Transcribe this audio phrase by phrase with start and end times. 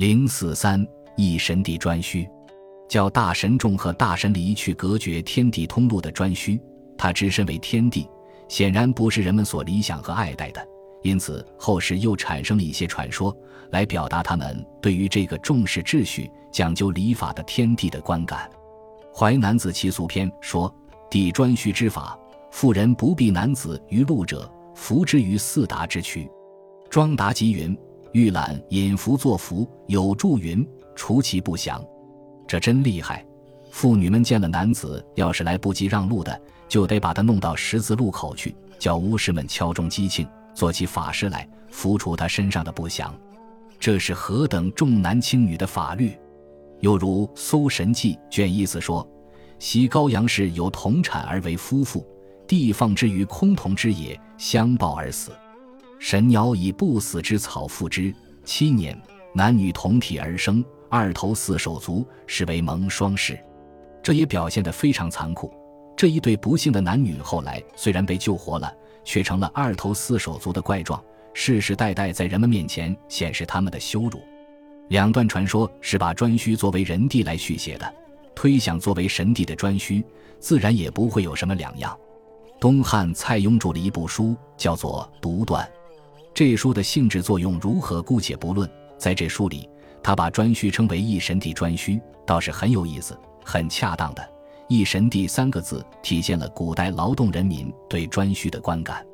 [0.00, 0.82] 零四三
[1.14, 2.26] 一神帝颛顼，
[2.88, 6.58] 叫大神众和大神离去隔绝天地通路的颛顼，
[6.96, 8.08] 他只身为天帝，
[8.48, 10.68] 显然不是人们所理想和爱戴的。
[11.02, 13.36] 因此，后世又产生了一些传说，
[13.72, 18.50] 来表达他们对于这个重视秩序、讲究礼法的天地的观感。
[19.14, 20.74] 《淮南子·齐俗篇》说
[21.10, 22.18] ：“帝颛顼之法，
[22.50, 26.26] 妇人不避男子于路者，服之于四达之躯。”
[26.88, 27.78] 庄达吉云。
[28.12, 30.66] 玉览引符作符，有注云
[30.96, 31.84] ：“除其不祥。”
[32.46, 33.24] 这真厉害！
[33.70, 43.14] 妇女们见了男子要是来不及让路的，就得把他弄到十字路口去，叫巫师们敲钟击磬，做起法事来，符除他身上的不祥。
[43.78, 46.18] 这是何等重男轻女的法律！
[46.80, 49.08] 又如《搜神记》卷一字说
[49.60, 52.04] ：“袭羔羊氏有同产而为夫妇，
[52.48, 55.30] 地放之于空峒之野，相抱而死。”
[56.00, 58.98] 神鸟以不死之草覆之，七年，
[59.34, 63.38] 男女同体而生，二头四手足，是为蒙双氏。
[64.02, 65.52] 这也表现得非常残酷。
[65.94, 71.00] 这一对不幸的男女后来虽然被救活了，却成了二头四手足的怪状，
[71.34, 74.22] 世世代代在人们面前显示他们的羞辱。
[74.88, 77.94] 两段传说是把颛顼作为人帝来续写的，
[78.34, 80.02] 推想作为神帝的颛顼，
[80.38, 81.94] 自然也不会有什么两样。
[82.58, 85.62] 东汉蔡邕著了一部书，叫做《独断》。
[86.32, 88.68] 这书的性质作用如何，姑且不论。
[88.96, 89.68] 在这书里，
[90.02, 94.30] 他把颛顼称为“一神帝颛顼”，倒是很有意思、很恰当的。
[94.68, 99.04] “一神帝”三个字体现了古代劳动人民对颛顼的观感。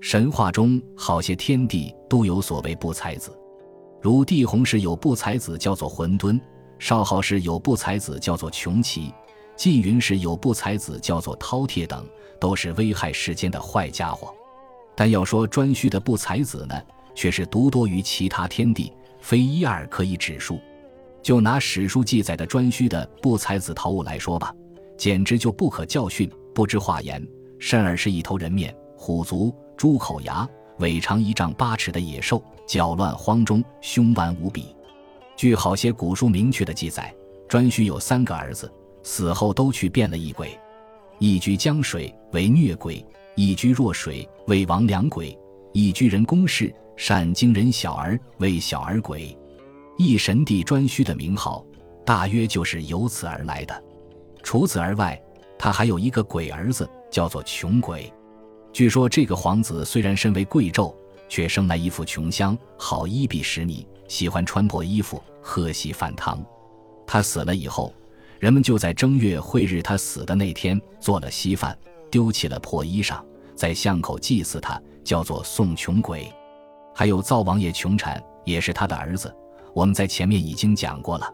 [0.00, 3.36] 神话中好些天地都有所谓不才子，
[4.00, 6.40] 如帝鸿时有不才子叫做浑敦，
[6.78, 9.12] 少昊时有不才子叫做穷奇，
[9.56, 12.06] 缙云时有不才子叫做饕餮等，
[12.38, 14.34] 都是危害世间的坏家伙。
[14.96, 16.80] 但要说颛顼的不才子呢，
[17.14, 20.60] 却是独多于其他天地，非一二可以指数。
[21.22, 24.54] 就拿史书记载的颛顼的不才子陶武来说吧，
[24.96, 27.26] 简直就不可教训，不知化言，
[27.58, 30.46] 甚而是一头人面虎足、猪口牙，
[30.78, 34.76] 尾长一丈八尺的野兽，搅乱荒中，凶顽无比。
[35.34, 37.12] 据好些古书明确的记载，
[37.48, 38.70] 颛顼有三个儿子，
[39.02, 40.56] 死后都去变了异鬼，
[41.18, 43.04] 一居江水为虐鬼。
[43.36, 45.36] 以居弱水为王良鬼，
[45.72, 49.36] 以居人公事善惊人小儿为小儿鬼，
[49.98, 51.64] 一神帝颛顼的名号
[52.04, 53.84] 大约就是由此而来的。
[54.42, 55.20] 除此而外，
[55.58, 58.12] 他还有一个鬼儿子，叫做穷鬼。
[58.72, 60.94] 据说这个皇子虽然身为贵胄，
[61.28, 66.44] 却生来一副穷相，好衣比食米，喜欢穿破衣服，喝稀饭汤。
[67.06, 67.92] 他死了以后，
[68.38, 71.76] 人们就在正月晦日他死的那天做了稀饭。
[72.14, 73.20] 丢弃了破衣裳，
[73.56, 76.32] 在巷口祭祀他，叫做送穷鬼。
[76.94, 79.34] 还有灶王爷穷产，也是他的儿子。
[79.74, 81.28] 我们在前面已经讲过了。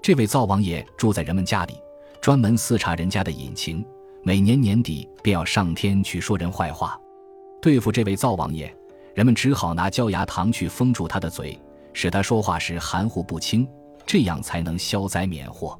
[0.00, 1.74] 这位灶王爷住在人们家里，
[2.20, 3.84] 专门视察人家的隐情。
[4.22, 6.96] 每年年底便要上天去说人坏话。
[7.60, 8.72] 对付这位灶王爷，
[9.16, 11.60] 人们只好拿焦牙糖去封住他的嘴，
[11.92, 13.66] 使他说话时含糊不清，
[14.06, 15.76] 这样才能消灾免祸。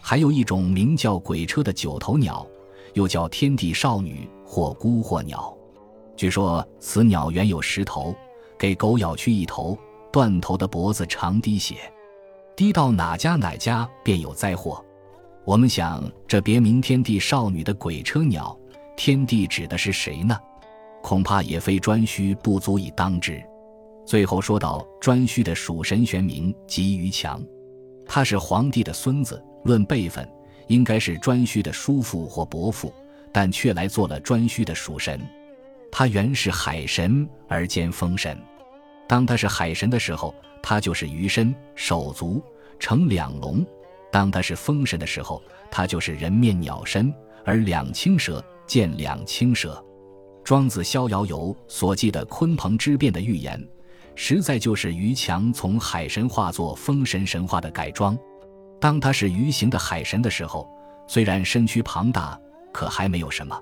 [0.00, 2.46] 还有一种名叫鬼车的九头鸟。
[2.94, 5.54] 又叫天地少女或孤或鸟，
[6.16, 8.14] 据说此鸟原有十头，
[8.58, 9.76] 给狗咬去一头，
[10.12, 11.74] 断头的脖子常滴血，
[12.56, 14.82] 滴到哪家哪家便有灾祸。
[15.44, 18.56] 我们想，这别名天地少女的鬼车鸟，
[18.96, 20.38] 天地指的是谁呢？
[21.02, 23.42] 恐怕也非颛顼不足以当之。
[24.06, 27.42] 最后说到颛顼的属神玄名即于强，
[28.06, 30.26] 他是皇帝的孙子，论辈分。
[30.66, 32.92] 应该是颛顼的叔父或伯父，
[33.32, 35.20] 但却来做了颛顼的属神。
[35.90, 38.36] 他原是海神而兼风神。
[39.06, 42.42] 当他是海神的时候，他就是鱼身手足
[42.78, 43.64] 成两龙；
[44.10, 47.12] 当他是风神的时候，他就是人面鸟身
[47.44, 49.82] 而两青蛇见两青蛇。
[50.42, 53.62] 庄子《逍遥游》所记的鲲鹏之变的预言，
[54.14, 58.18] 实在就是于强从海神化作风神神话的改装。
[58.84, 60.68] 当他是鱼形的海神的时候，
[61.06, 62.38] 虽然身躯庞大，
[62.70, 63.56] 可还没有什么；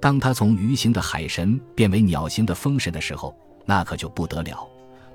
[0.00, 4.64] 当他从鱼形的海神变为鸟形的风神的时候，那可就不得了，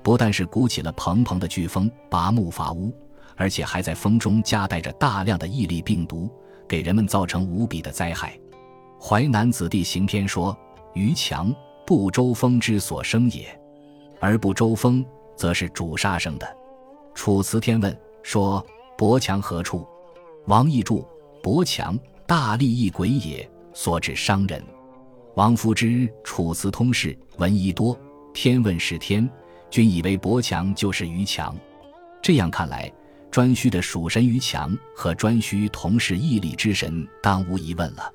[0.02, 2.92] 不但是鼓起了蓬蓬的飓风，拔木伐屋，
[3.36, 6.30] 而且还在风中夹带着大量的疫力病毒，
[6.68, 8.38] 给人们造成无比的灾害。
[9.02, 10.54] 《淮南子·地形篇》说
[10.92, 11.50] ：“鱼强，
[11.86, 13.48] 不周风之所生也，
[14.20, 15.02] 而不周风，
[15.36, 16.46] 则是主杀生的。”
[17.14, 17.90] 《楚辞天问》
[18.22, 18.62] 说。
[18.98, 19.86] 伯强何处？
[20.46, 21.06] 王逸注：
[21.40, 21.96] 伯强，
[22.26, 24.60] 大利益鬼也，所指商人。
[25.36, 25.86] 王夫之
[26.24, 27.96] 《楚辞通释》文一多，
[28.34, 29.30] 天问是天，
[29.70, 31.56] 均以为伯强就是于强。
[32.20, 32.92] 这样看来，
[33.30, 38.12] 颛顼的属神于强和颛顼同是毅力之神，当无疑问了。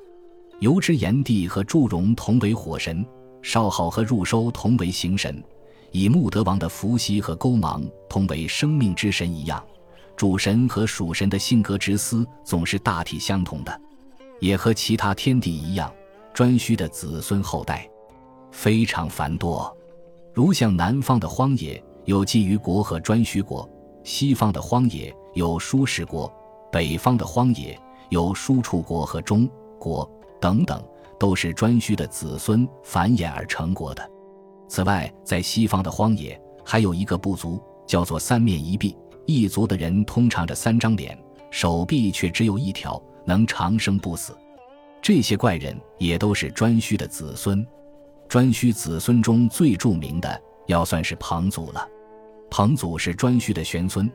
[0.60, 3.06] 由之炎帝和祝融同为火神，
[3.42, 5.42] 少昊和入收同为行神，
[5.92, 9.66] 以穆德王的伏羲和勾芒同为生命之神一样，
[10.16, 13.82] 主神和属神的性格之思总是大体相同的，
[14.40, 15.92] 也和其他天帝一样，
[16.34, 17.90] 颛顼的子孙后代
[18.52, 19.76] 非常繁多。
[20.34, 23.70] 如像南方的荒野有季于国和颛顼国，
[24.04, 26.32] 西方的荒野有舒氏国，
[26.72, 27.80] 北方的荒野
[28.10, 29.50] 有舒处国和中
[29.80, 30.82] 国等等，
[31.20, 34.10] 都是颛顼的子孙繁衍而成国的。
[34.68, 38.96] 此外，在西方的荒野还有一个部族，叫做三面一臂。
[39.26, 41.18] 异族的人通常着三张脸，
[41.50, 44.38] 手臂却只有一条，能长生不死。
[45.02, 47.66] 这些怪人也都是颛顼的子孙。
[48.30, 51.88] 颛顼子孙中最著名的，要算是彭祖了。
[52.50, 54.10] 彭祖是颛顼的玄孙，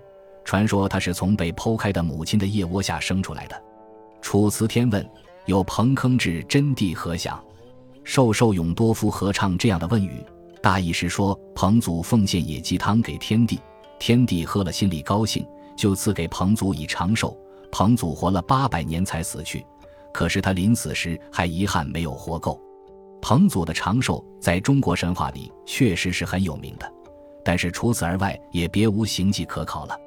[0.45, 3.57] 传说他是从被剖开的母亲的腋窝下生出来的。
[4.21, 5.03] 《楚辞天问》
[5.47, 7.43] 有“彭坑至真谛何祥？
[8.03, 10.25] 寿寿永多夫合唱”这样的问语，
[10.63, 13.61] 大意是说彭祖奉献野鸡汤给天帝，
[13.99, 15.47] 天帝喝了心里高兴，
[15.77, 17.37] 就赐给彭祖以长寿。
[17.71, 19.65] 彭祖活了八百年才死去，
[20.13, 22.59] 可是他临死时还遗憾没有活够。
[23.21, 26.91] 彭祖的长寿在中国神话里确实是很有名的，
[27.45, 29.99] 但是除此而外也别无行迹可考了。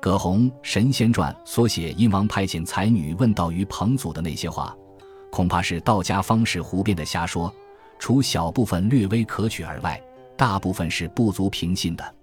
[0.00, 4.76] 葛洪《神仙传》所写殷王派遣才女问道于彭祖的那些话，
[5.30, 7.52] 恐怕是道家方士胡编的瞎说，
[7.98, 10.00] 除小部分略微可取而外，
[10.36, 12.14] 大部分是不足凭信的。